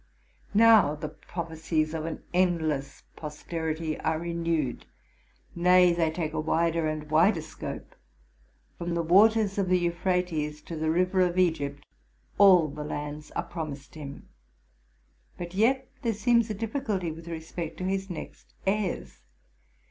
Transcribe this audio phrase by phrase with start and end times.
[0.55, 4.87] Now the prophecies of an endless posterity are renewed;
[5.53, 7.93] nay, they take a wider and wider scope.
[8.79, 11.85] From the waters of the Euphrates to the river of Egypt
[12.39, 14.27] all the lands are promised him,
[15.37, 19.19] but yet there seems a 'difficulty with respect to his next heirs.